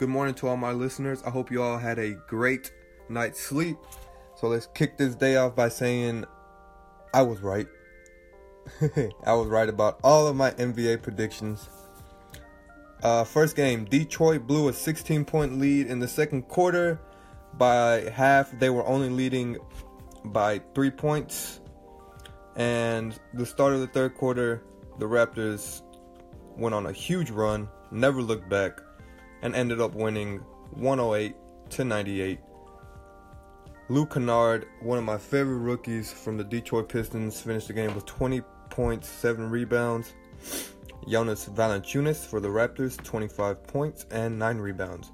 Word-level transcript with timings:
Good 0.00 0.08
morning 0.08 0.32
to 0.36 0.48
all 0.48 0.56
my 0.56 0.72
listeners. 0.72 1.22
I 1.26 1.30
hope 1.30 1.50
you 1.50 1.62
all 1.62 1.76
had 1.76 1.98
a 1.98 2.12
great 2.12 2.72
night's 3.10 3.38
sleep. 3.38 3.76
So 4.34 4.48
let's 4.48 4.66
kick 4.68 4.96
this 4.96 5.14
day 5.14 5.36
off 5.36 5.54
by 5.54 5.68
saying 5.68 6.24
I 7.12 7.20
was 7.20 7.42
right. 7.42 7.68
I 9.26 9.34
was 9.34 9.48
right 9.48 9.68
about 9.68 10.00
all 10.02 10.26
of 10.26 10.34
my 10.36 10.52
NBA 10.52 11.02
predictions. 11.02 11.68
Uh, 13.02 13.24
first 13.24 13.56
game, 13.56 13.84
Detroit 13.84 14.46
blew 14.46 14.70
a 14.70 14.72
16 14.72 15.26
point 15.26 15.58
lead 15.58 15.88
in 15.88 15.98
the 15.98 16.08
second 16.08 16.48
quarter. 16.48 16.98
By 17.58 18.08
half, 18.08 18.58
they 18.58 18.70
were 18.70 18.86
only 18.86 19.10
leading 19.10 19.58
by 20.24 20.62
three 20.74 20.90
points. 20.90 21.60
And 22.56 23.20
the 23.34 23.44
start 23.44 23.74
of 23.74 23.80
the 23.80 23.88
third 23.88 24.14
quarter, 24.14 24.62
the 24.98 25.04
Raptors 25.04 25.82
went 26.56 26.74
on 26.74 26.86
a 26.86 26.92
huge 26.92 27.28
run, 27.28 27.68
never 27.90 28.22
looked 28.22 28.48
back, 28.48 28.80
and 29.42 29.54
ended 29.54 29.80
up 29.80 29.94
winning 29.94 30.38
108 30.72 31.34
to 31.70 31.84
98. 31.84 32.38
Luke 33.88 34.14
Kennard, 34.14 34.66
one 34.82 34.98
of 34.98 35.04
my 35.04 35.18
favorite 35.18 35.58
rookies 35.58 36.12
from 36.12 36.36
the 36.36 36.44
Detroit 36.44 36.88
Pistons, 36.88 37.40
finished 37.40 37.66
the 37.66 37.72
game 37.72 37.94
with 37.94 38.06
20 38.06 38.40
points, 38.70 39.08
7 39.08 39.50
rebounds. 39.50 40.12
Jonas 41.08 41.46
Valanciunas 41.46 42.24
for 42.24 42.40
the 42.40 42.48
Raptors, 42.48 43.02
25 43.02 43.66
points 43.66 44.06
and 44.10 44.38
9 44.38 44.58
rebounds. 44.58 45.10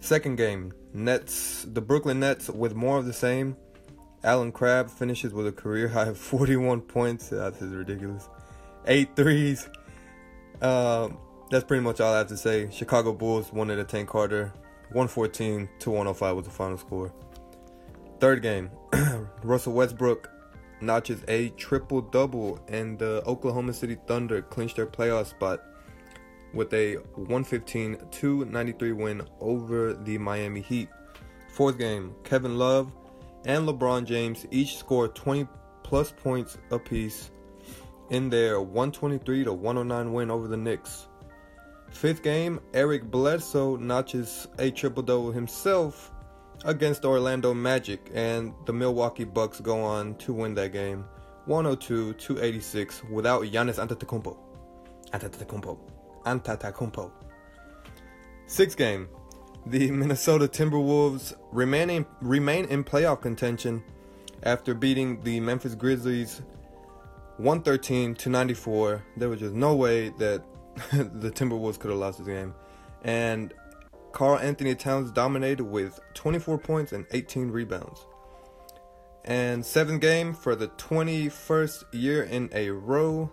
Second 0.00 0.36
game, 0.36 0.72
Nets, 0.92 1.64
the 1.66 1.80
Brooklyn 1.80 2.20
Nets 2.20 2.50
with 2.50 2.74
more 2.74 2.98
of 2.98 3.06
the 3.06 3.12
same. 3.12 3.56
Allen 4.24 4.52
Crabbe 4.52 4.90
finishes 4.90 5.32
with 5.32 5.46
a 5.46 5.52
career 5.52 5.88
high 5.88 6.08
of 6.08 6.18
41 6.18 6.82
points. 6.82 7.28
That's 7.28 7.60
ridiculous. 7.60 8.28
Eight 8.86 9.16
threes. 9.16 9.68
Um, 10.60 11.18
that's 11.52 11.64
pretty 11.64 11.82
much 11.82 12.00
all 12.00 12.14
I 12.14 12.18
have 12.18 12.28
to 12.28 12.36
say. 12.36 12.70
Chicago 12.70 13.12
Bulls 13.12 13.52
won 13.52 13.68
it 13.68 13.78
at 13.78 13.86
Tank 13.86 14.08
Carter. 14.08 14.54
114 14.92 15.68
to 15.80 15.90
105 15.90 16.36
was 16.36 16.46
the 16.46 16.50
final 16.50 16.78
score. 16.78 17.12
Third 18.20 18.40
game, 18.40 18.70
Russell 19.42 19.74
Westbrook 19.74 20.30
notches 20.80 21.22
a 21.28 21.50
triple 21.50 22.00
double, 22.00 22.58
and 22.68 22.98
the 22.98 23.22
Oklahoma 23.26 23.74
City 23.74 23.98
Thunder 24.06 24.40
clinched 24.40 24.76
their 24.76 24.86
playoff 24.86 25.26
spot 25.26 25.60
with 26.54 26.72
a 26.72 26.94
115 27.16 27.98
to 28.10 28.46
93 28.46 28.92
win 28.92 29.22
over 29.38 29.92
the 29.92 30.16
Miami 30.16 30.62
Heat. 30.62 30.88
Fourth 31.52 31.78
game, 31.78 32.14
Kevin 32.24 32.56
Love 32.56 32.90
and 33.44 33.68
LeBron 33.68 34.06
James 34.06 34.46
each 34.50 34.78
scored 34.78 35.14
20 35.14 35.46
plus 35.82 36.12
points 36.12 36.56
apiece 36.70 37.30
in 38.08 38.30
their 38.30 38.62
123 38.62 39.44
to 39.44 39.52
109 39.52 40.12
win 40.14 40.30
over 40.30 40.48
the 40.48 40.56
Knicks. 40.56 41.08
Fifth 42.02 42.24
game, 42.24 42.58
Eric 42.74 43.12
Bledsoe 43.12 43.76
notches 43.76 44.48
a 44.58 44.72
triple 44.72 45.04
double 45.04 45.30
himself 45.30 46.10
against 46.64 47.04
Orlando 47.04 47.54
Magic, 47.54 48.10
and 48.12 48.52
the 48.66 48.72
Milwaukee 48.72 49.22
Bucks 49.22 49.60
go 49.60 49.80
on 49.80 50.16
to 50.16 50.32
win 50.32 50.52
that 50.54 50.72
game 50.72 51.04
102 51.44 52.14
286 52.14 53.04
without 53.04 53.42
Giannis 53.42 53.78
Antetokounmpo. 53.78 54.36
Antetokounmpo. 55.12 55.78
Antetokounmpo. 56.24 57.12
Sixth 58.48 58.76
game, 58.76 59.08
the 59.66 59.88
Minnesota 59.92 60.48
Timberwolves 60.48 61.34
remain 61.52 61.88
in, 61.88 62.06
remain 62.20 62.64
in 62.64 62.82
playoff 62.82 63.22
contention 63.22 63.80
after 64.42 64.74
beating 64.74 65.22
the 65.22 65.38
Memphis 65.38 65.76
Grizzlies 65.76 66.42
113 67.36 68.16
to 68.16 68.28
94. 68.28 69.04
There 69.18 69.28
was 69.28 69.38
just 69.38 69.54
no 69.54 69.76
way 69.76 70.08
that 70.18 70.42
the 70.92 71.30
Timberwolves 71.30 71.78
could 71.78 71.90
have 71.90 71.98
lost 71.98 72.18
this 72.18 72.26
game. 72.26 72.54
And 73.02 73.52
Karl-Anthony 74.12 74.74
Towns 74.74 75.10
dominated 75.10 75.64
with 75.64 75.98
24 76.14 76.58
points 76.58 76.92
and 76.92 77.06
18 77.12 77.50
rebounds. 77.50 78.06
And 79.24 79.64
seventh 79.64 80.00
game 80.00 80.34
for 80.34 80.54
the 80.54 80.68
21st 80.68 81.84
year 81.92 82.24
in 82.24 82.50
a 82.52 82.70
row, 82.70 83.30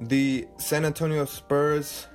the 0.00 0.46
San 0.58 0.84
Antonio 0.84 1.24
Spurs 1.24 2.06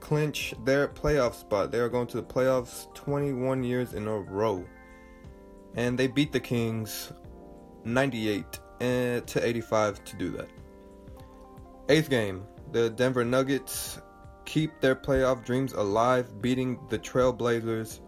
clinch 0.00 0.54
their 0.64 0.88
playoff 0.88 1.34
spot. 1.34 1.70
They 1.70 1.78
are 1.78 1.88
going 1.88 2.06
to 2.08 2.16
the 2.16 2.22
playoffs 2.22 2.92
21 2.94 3.62
years 3.62 3.94
in 3.94 4.08
a 4.08 4.18
row. 4.18 4.64
And 5.76 5.98
they 5.98 6.08
beat 6.08 6.32
the 6.32 6.40
Kings 6.40 7.12
98 7.84 8.44
eh, 8.80 9.20
to 9.20 9.46
85 9.46 10.04
to 10.04 10.16
do 10.16 10.30
that. 10.30 10.48
Eighth 11.88 12.10
game, 12.10 12.42
the 12.72 12.90
Denver 12.90 13.24
Nuggets 13.24 14.00
keep 14.44 14.80
their 14.80 14.96
playoff 14.96 15.44
dreams 15.44 15.72
alive, 15.72 16.40
beating 16.40 16.78
the 16.88 16.98
Trailblazers 16.98 18.00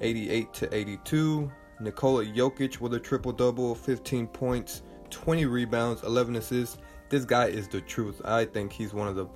88 0.00 0.52
to 0.54 0.74
82. 0.74 1.50
Nikola 1.80 2.24
Jokic 2.24 2.80
with 2.80 2.94
a 2.94 3.00
triple 3.00 3.32
double, 3.32 3.74
15 3.74 4.26
points, 4.26 4.82
20 5.10 5.46
rebounds, 5.46 6.02
11 6.02 6.36
assists. 6.36 6.78
This 7.08 7.24
guy 7.24 7.46
is 7.46 7.68
the 7.68 7.80
truth. 7.80 8.20
I 8.24 8.44
think 8.44 8.72
he's 8.72 8.94
one 8.94 9.08
of 9.08 9.16
the 9.16 9.26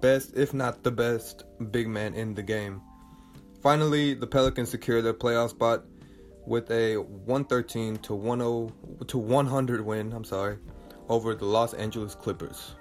best, 0.00 0.32
if 0.36 0.54
not 0.54 0.82
the 0.82 0.90
best, 0.90 1.44
big 1.70 1.88
man 1.88 2.14
in 2.14 2.34
the 2.34 2.42
game. 2.42 2.80
Finally, 3.62 4.14
the 4.14 4.26
Pelicans 4.26 4.68
secure 4.68 5.02
their 5.02 5.14
playoff 5.14 5.50
spot 5.50 5.84
with 6.46 6.70
a 6.70 6.96
113 6.96 7.96
to 7.96 8.70
10 8.98 9.06
to 9.06 9.18
100 9.18 9.80
win. 9.80 10.12
I'm 10.12 10.24
sorry, 10.24 10.58
over 11.08 11.34
the 11.34 11.46
Los 11.46 11.74
Angeles 11.74 12.14
Clippers. 12.14 12.74